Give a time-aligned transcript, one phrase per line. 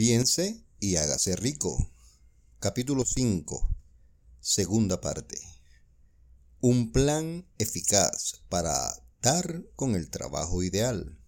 [0.00, 1.92] Piense y hágase rico.
[2.58, 3.68] Capítulo 5.
[4.40, 5.36] Segunda parte.
[6.62, 11.18] Un plan eficaz para dar con el trabajo ideal.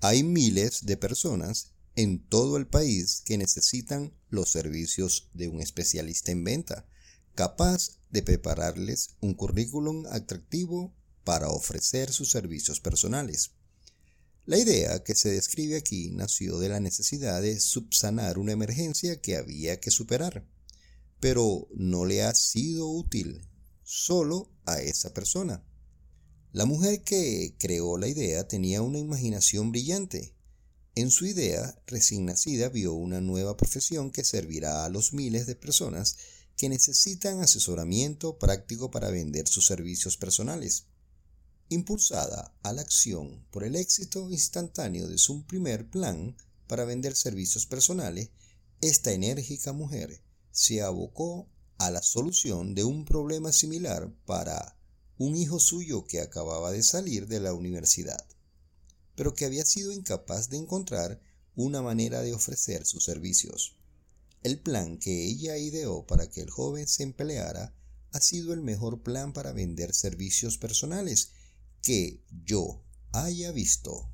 [0.00, 6.32] Hay miles de personas en todo el país que necesitan los servicios de un especialista
[6.32, 6.88] en venta,
[7.36, 10.92] capaz de prepararles un currículum atractivo
[11.22, 13.52] para ofrecer sus servicios personales.
[14.48, 19.36] La idea que se describe aquí nació de la necesidad de subsanar una emergencia que
[19.36, 20.48] había que superar,
[21.20, 23.46] pero no le ha sido útil
[23.82, 25.62] solo a esa persona.
[26.52, 30.34] La mujer que creó la idea tenía una imaginación brillante.
[30.94, 35.56] En su idea recién nacida vio una nueva profesión que servirá a los miles de
[35.56, 36.16] personas
[36.56, 40.86] que necesitan asesoramiento práctico para vender sus servicios personales
[41.68, 46.36] impulsada a la acción por el éxito instantáneo de su primer plan
[46.66, 48.30] para vender servicios personales,
[48.80, 54.76] esta enérgica mujer se abocó a la solución de un problema similar para
[55.18, 58.24] un hijo suyo que acababa de salir de la universidad,
[59.14, 61.20] pero que había sido incapaz de encontrar
[61.54, 63.76] una manera de ofrecer sus servicios.
[64.42, 67.74] El plan que ella ideó para que el joven se empleara
[68.12, 71.32] ha sido el mejor plan para vender servicios personales
[71.82, 74.10] que yo haya visto.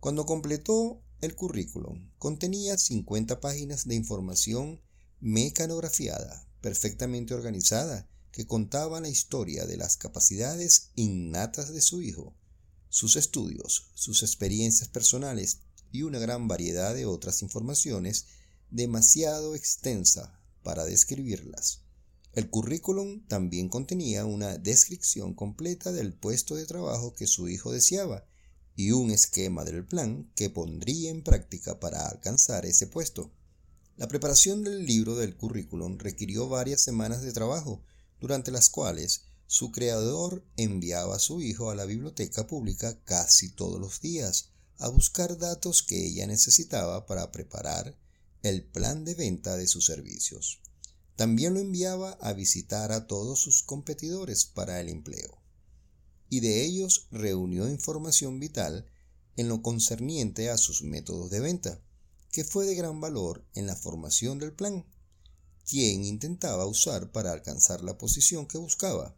[0.00, 4.80] Cuando completó el currículum, contenía 50 páginas de información
[5.20, 12.34] mecanografiada, perfectamente organizada, que contaba la historia de las capacidades innatas de su hijo,
[12.88, 15.60] sus estudios, sus experiencias personales
[15.92, 18.26] y una gran variedad de otras informaciones
[18.70, 21.81] demasiado extensa para describirlas.
[22.32, 28.24] El currículum también contenía una descripción completa del puesto de trabajo que su hijo deseaba
[28.74, 33.30] y un esquema del plan que pondría en práctica para alcanzar ese puesto.
[33.98, 37.84] La preparación del libro del currículum requirió varias semanas de trabajo,
[38.18, 43.78] durante las cuales su creador enviaba a su hijo a la biblioteca pública casi todos
[43.78, 44.48] los días
[44.78, 47.94] a buscar datos que ella necesitaba para preparar
[48.42, 50.62] el plan de venta de sus servicios.
[51.22, 55.40] También lo enviaba a visitar a todos sus competidores para el empleo.
[56.28, 58.90] Y de ellos reunió información vital
[59.36, 61.80] en lo concerniente a sus métodos de venta,
[62.32, 64.84] que fue de gran valor en la formación del plan,
[65.64, 69.16] quien intentaba usar para alcanzar la posición que buscaba.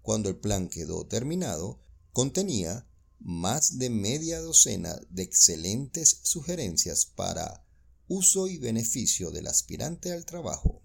[0.00, 1.78] Cuando el plan quedó terminado,
[2.14, 2.88] contenía
[3.20, 7.66] más de media docena de excelentes sugerencias para
[8.08, 10.83] uso y beneficio del aspirante al trabajo.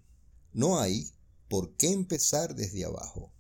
[0.54, 1.12] No hay
[1.48, 3.32] por qué empezar desde abajo.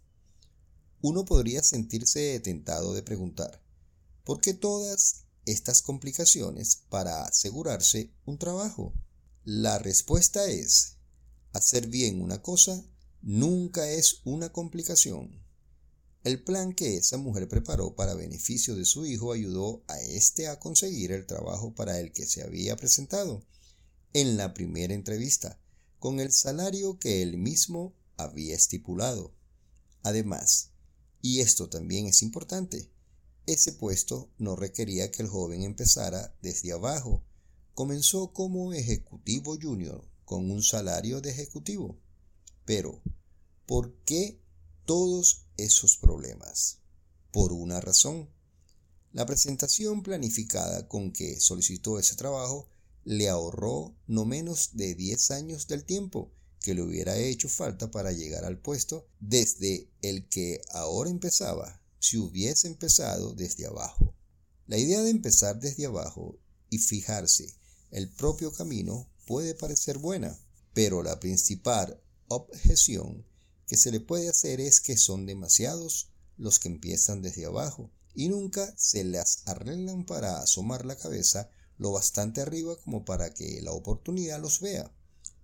[1.02, 3.64] Uno podría sentirse tentado de preguntar,
[4.24, 8.94] ¿por qué todas estas complicaciones para asegurarse un trabajo?
[9.44, 10.98] La respuesta es,
[11.54, 12.84] hacer bien una cosa
[13.22, 15.44] nunca es una complicación.
[16.24, 20.60] El plan que esa mujer preparó para beneficio de su hijo ayudó a éste a
[20.60, 23.46] conseguir el trabajo para el que se había presentado
[24.14, 25.60] en la primera entrevista
[26.00, 29.34] con el salario que él mismo había estipulado.
[30.02, 30.72] Además,
[31.22, 32.90] y esto también es importante,
[33.50, 37.24] ese puesto no requería que el joven empezara desde abajo.
[37.74, 41.98] Comenzó como ejecutivo junior con un salario de ejecutivo.
[42.66, 43.02] Pero,
[43.66, 44.40] ¿por qué
[44.86, 46.78] todos esos problemas?
[47.32, 48.30] Por una razón.
[49.14, 52.70] La presentación planificada con que solicitó ese trabajo
[53.04, 58.12] le ahorró no menos de 10 años del tiempo que le hubiera hecho falta para
[58.12, 64.14] llegar al puesto desde el que ahora empezaba, si hubiese empezado desde abajo.
[64.68, 66.38] La idea de empezar desde abajo
[66.70, 67.56] y fijarse
[67.92, 70.40] el propio camino puede parecer buena,
[70.74, 73.26] pero la principal objeción
[73.66, 78.30] que se le puede hacer es que son demasiados los que empiezan desde abajo y
[78.30, 83.72] nunca se las arreglan para asomar la cabeza lo bastante arriba como para que la
[83.72, 84.94] oportunidad los vea,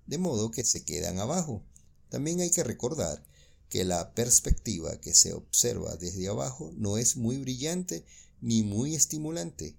[0.06, 1.64] de modo que se quedan abajo.
[2.10, 3.26] También hay que recordar
[3.70, 8.06] que la perspectiva que se observa desde abajo no es muy brillante
[8.42, 9.78] ni muy estimulante.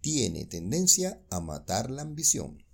[0.00, 2.64] Tiene tendencia a matar la ambición.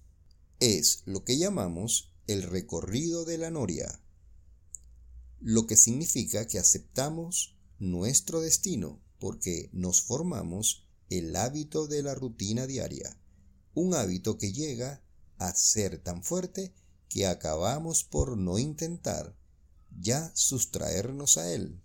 [0.61, 4.00] Es lo que llamamos el recorrido de la noria,
[5.40, 12.67] lo que significa que aceptamos nuestro destino porque nos formamos el hábito de la rutina
[12.67, 13.19] diaria,
[13.75, 15.03] un hábito que llega
[15.39, 16.75] a ser tan fuerte
[17.09, 19.37] que acabamos por no intentar
[19.99, 21.83] ya sustraernos a él.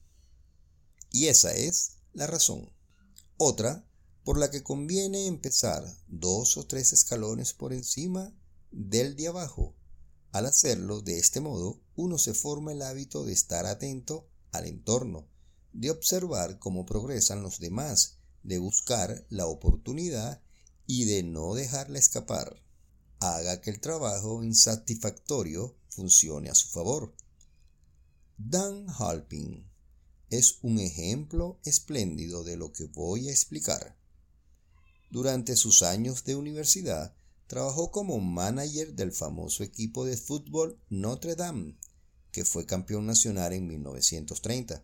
[1.12, 2.72] Y esa es la razón.
[3.38, 3.86] Otra
[4.24, 8.34] por la que conviene empezar dos o tres escalones por encima
[8.72, 9.76] del de abajo.
[10.32, 15.28] Al hacerlo de este modo, uno se forma el hábito de estar atento al entorno,
[15.74, 20.42] de observar cómo progresan los demás, de buscar la oportunidad
[20.86, 22.62] y de no dejarla escapar.
[23.20, 27.14] Haga que el trabajo insatisfactorio funcione a su favor.
[28.38, 29.70] Dan Halpin
[30.30, 33.98] es un ejemplo espléndido de lo que voy a explicar.
[35.12, 37.16] Durante sus años de universidad,
[37.48, 41.76] trabajó como manager del famoso equipo de fútbol Notre Dame,
[42.32, 44.84] que fue campeón nacional en 1930,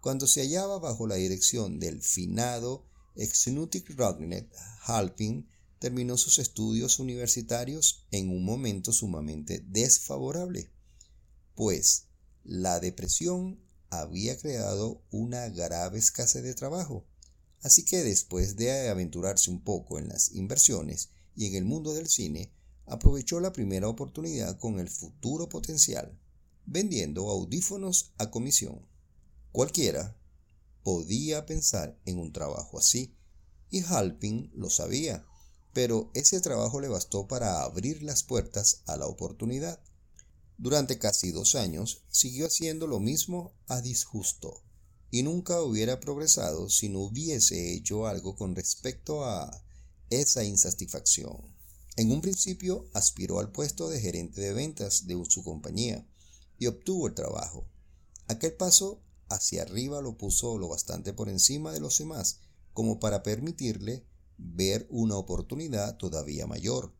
[0.00, 2.84] cuando se hallaba bajo la dirección del finado
[3.14, 4.50] Exnutic Rognet,
[4.84, 5.48] Halpin
[5.78, 10.70] terminó sus estudios universitarios en un momento sumamente desfavorable,
[11.54, 12.06] pues
[12.44, 13.60] la depresión
[13.90, 17.04] había creado una grave escasez de trabajo.
[17.62, 22.08] Así que después de aventurarse un poco en las inversiones y en el mundo del
[22.08, 22.52] cine,
[22.86, 26.18] aprovechó la primera oportunidad con el futuro potencial,
[26.64, 28.86] vendiendo audífonos a comisión.
[29.52, 30.16] Cualquiera
[30.82, 33.14] podía pensar en un trabajo así,
[33.70, 35.26] y Halpin lo sabía,
[35.72, 39.80] pero ese trabajo le bastó para abrir las puertas a la oportunidad.
[40.58, 44.62] Durante casi dos años siguió haciendo lo mismo a disgusto
[45.10, 49.62] y nunca hubiera progresado si no hubiese hecho algo con respecto a
[50.08, 51.54] esa insatisfacción.
[51.96, 56.06] En un principio aspiró al puesto de gerente de ventas de su compañía
[56.58, 57.66] y obtuvo el trabajo.
[58.28, 59.02] Aquel paso
[59.34, 62.40] hacia arriba lo puso lo bastante por encima de los demás
[62.72, 64.04] como para permitirle
[64.38, 66.92] ver una oportunidad todavía mayor.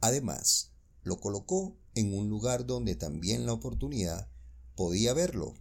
[0.00, 0.72] Además,
[1.02, 4.28] lo colocó en un lugar donde también la oportunidad
[4.76, 5.54] podía verlo.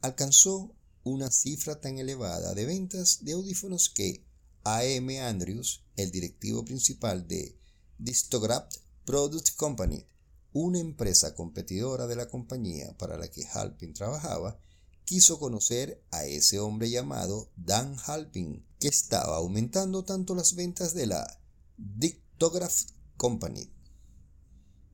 [0.00, 0.74] Alcanzó
[1.04, 4.24] una cifra tan elevada de ventas de audífonos que
[4.64, 5.20] A.M.
[5.20, 7.56] Andrews, el directivo principal de
[7.98, 8.72] Distograph
[9.04, 10.06] Product Company,
[10.54, 14.58] una empresa competidora de la compañía para la que Halpin trabajaba,
[15.04, 21.06] quiso conocer a ese hombre llamado Dan Halpin, que estaba aumentando tanto las ventas de
[21.06, 21.40] la
[21.76, 22.84] Dictograph
[23.16, 23.70] Company.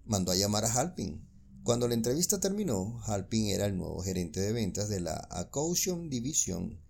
[0.05, 1.27] Mandó a llamar a Halpin.
[1.63, 6.81] Cuando la entrevista terminó, Halpin era el nuevo gerente de ventas de la Accoution Division.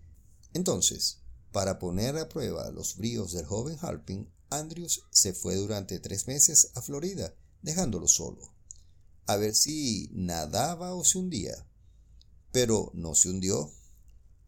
[0.54, 1.18] Entonces,
[1.52, 6.70] para poner a prueba los bríos del joven Halpin, Andrews se fue durante tres meses
[6.74, 8.54] a Florida, dejándolo solo,
[9.26, 11.66] a ver si nadaba o se hundía
[12.52, 13.72] pero no se hundió.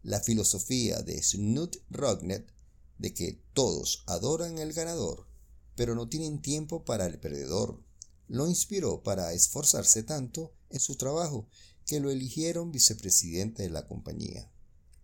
[0.03, 2.51] La filosofía de Snut Rognet
[2.97, 5.27] de que todos adoran al ganador,
[5.75, 7.81] pero no tienen tiempo para el perdedor,
[8.27, 11.47] lo inspiró para esforzarse tanto en su trabajo
[11.85, 14.51] que lo eligieron vicepresidente de la compañía,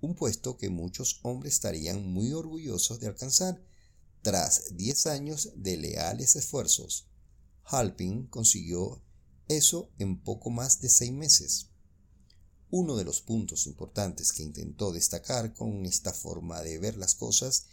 [0.02, 3.62] un puesto que muchos hombres estarían muy orgullosos de alcanzar
[4.22, 7.08] tras 10 años de leales esfuerzos.
[7.64, 9.02] Halpin consiguió
[9.48, 11.69] eso en poco más de seis meses.
[12.72, 17.66] Uno de los puntos importantes que intentó destacar con esta forma de ver las cosas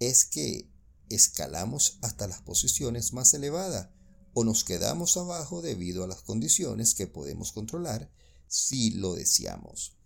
[0.00, 0.68] es que
[1.10, 3.90] escalamos hasta las posiciones más elevadas
[4.32, 8.10] o nos quedamos abajo debido a las condiciones que podemos controlar
[8.46, 9.96] si lo deseamos.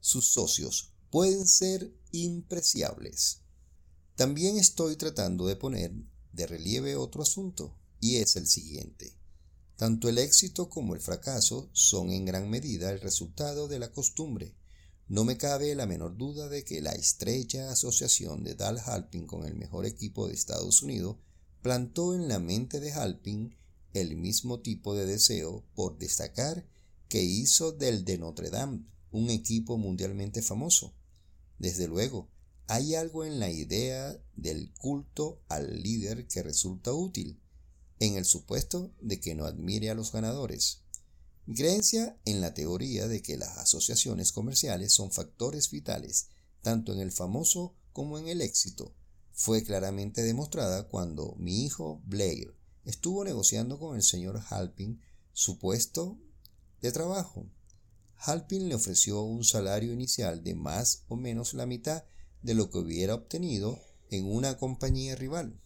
[0.00, 3.40] Sus socios pueden ser impreciables.
[4.14, 5.92] También estoy tratando de poner
[6.32, 9.15] de relieve otro asunto, y es el siguiente.
[9.76, 14.54] Tanto el éxito como el fracaso son en gran medida el resultado de la costumbre.
[15.06, 19.46] No me cabe la menor duda de que la estrecha asociación de Dal Halpin con
[19.46, 21.16] el mejor equipo de Estados Unidos
[21.60, 23.54] plantó en la mente de Halpin
[23.92, 26.66] el mismo tipo de deseo por destacar
[27.08, 30.94] que hizo del de Notre Dame un equipo mundialmente famoso.
[31.58, 32.28] Desde luego,
[32.66, 37.40] hay algo en la idea del culto al líder que resulta útil
[38.00, 40.82] en el supuesto de que no admire a los ganadores.
[41.54, 46.28] Creencia en la teoría de que las asociaciones comerciales son factores vitales
[46.62, 48.94] tanto en el famoso como en el éxito
[49.38, 55.02] fue claramente demostrada cuando mi hijo Blair estuvo negociando con el señor Halpin
[55.34, 56.18] su puesto
[56.80, 57.46] de trabajo.
[58.16, 62.04] Halpin le ofreció un salario inicial de más o menos la mitad
[62.40, 65.60] de lo que hubiera obtenido en una compañía rival.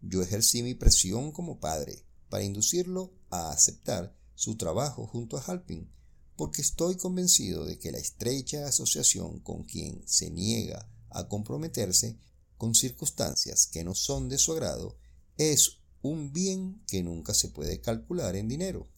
[0.00, 5.90] Yo ejercí mi presión como padre para inducirlo a aceptar su trabajo junto a Halpin,
[6.36, 12.16] porque estoy convencido de que la estrecha asociación con quien se niega a comprometerse
[12.56, 14.96] con circunstancias que no son de su agrado
[15.36, 18.88] es un bien que nunca se puede calcular en dinero.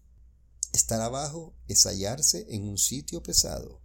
[0.72, 3.80] Estar abajo es hallarse en un sitio pesado,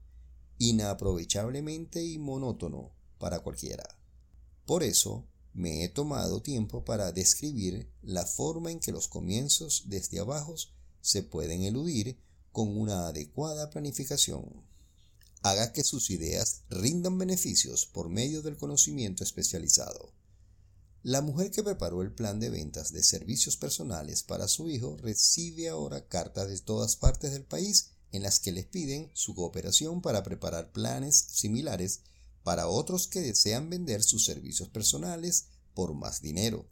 [0.58, 3.98] inaprovechablemente y monótono para cualquiera.
[4.66, 10.20] Por eso, me he tomado tiempo para describir la forma en que los comienzos desde
[10.20, 10.54] abajo
[11.02, 12.20] se pueden eludir
[12.52, 14.44] con una adecuada planificación.
[15.44, 20.12] Haga que sus ideas rindan beneficios por medio del conocimiento especializado.
[21.04, 25.70] La mujer que preparó el plan de ventas de servicios personales para su hijo recibe
[25.70, 30.24] ahora cartas de todas partes del país en las que les piden su cooperación para
[30.24, 32.02] preparar planes similares
[32.46, 36.70] para otros que desean vender sus servicios personales por más dinero.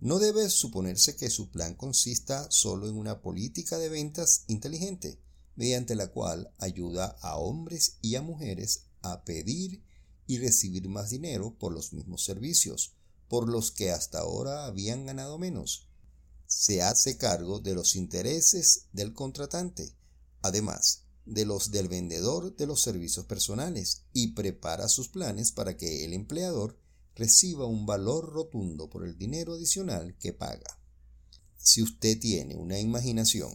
[0.00, 5.18] No debe suponerse que su plan consista solo en una política de ventas inteligente,
[5.56, 9.82] mediante la cual ayuda a hombres y a mujeres a pedir
[10.26, 12.92] y recibir más dinero por los mismos servicios,
[13.28, 15.88] por los que hasta ahora habían ganado menos.
[16.46, 19.96] Se hace cargo de los intereses del contratante,
[20.42, 26.04] además de los del vendedor de los servicios personales, y prepara sus planes para que
[26.04, 26.78] el empleador
[27.14, 30.78] reciba un valor rotundo por el dinero adicional que paga.
[31.58, 33.54] Si usted tiene una imaginación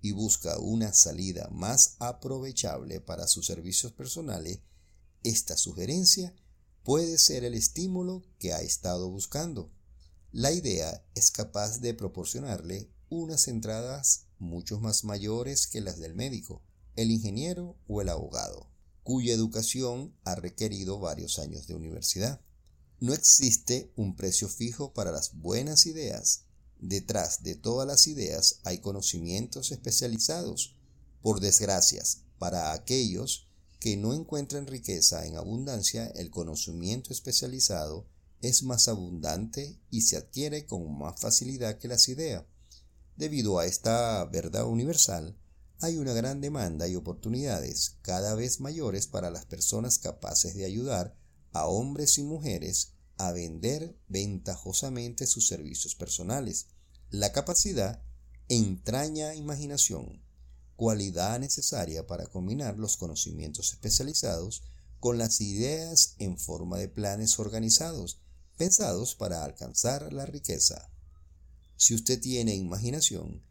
[0.00, 4.60] y busca una salida más aprovechable para sus servicios personales,
[5.22, 6.34] esta sugerencia
[6.82, 9.70] puede ser el estímulo que ha estado buscando.
[10.32, 16.62] La idea es capaz de proporcionarle unas entradas mucho más mayores que las del médico,
[16.96, 18.68] el ingeniero o el abogado,
[19.02, 22.40] cuya educación ha requerido varios años de universidad.
[23.00, 26.44] No existe un precio fijo para las buenas ideas.
[26.78, 30.76] Detrás de todas las ideas hay conocimientos especializados.
[31.22, 33.48] Por desgracias, para aquellos
[33.80, 38.06] que no encuentran riqueza en abundancia, el conocimiento especializado
[38.42, 42.44] es más abundante y se adquiere con más facilidad que las ideas.
[43.16, 45.36] Debido a esta verdad universal,
[45.82, 51.16] hay una gran demanda y oportunidades cada vez mayores para las personas capaces de ayudar
[51.52, 56.66] a hombres y mujeres a vender ventajosamente sus servicios personales.
[57.10, 58.02] La capacidad
[58.48, 60.22] entraña imaginación,
[60.76, 64.62] cualidad necesaria para combinar los conocimientos especializados
[64.98, 68.20] con las ideas en forma de planes organizados,
[68.58, 70.90] pensados para alcanzar la riqueza.
[71.76, 73.42] Si usted tiene imaginación,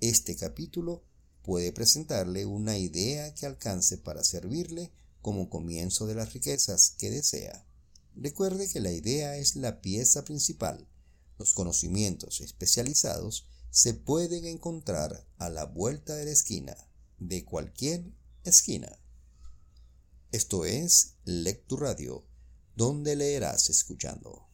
[0.00, 1.07] este capítulo
[1.48, 7.64] puede presentarle una idea que alcance para servirle como comienzo de las riquezas que desea.
[8.14, 10.86] Recuerde que la idea es la pieza principal.
[11.38, 16.76] Los conocimientos especializados se pueden encontrar a la vuelta de la esquina,
[17.18, 18.04] de cualquier
[18.44, 18.98] esquina.
[20.32, 22.26] Esto es Lectura Radio,
[22.76, 24.47] donde leerás escuchando.